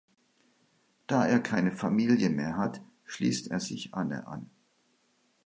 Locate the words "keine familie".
1.39-2.31